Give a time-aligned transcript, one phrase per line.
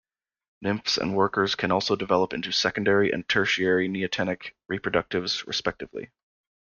[0.63, 6.09] Nymphs and workers can also develop into secondary and tertiary neotenic reproductives respectively.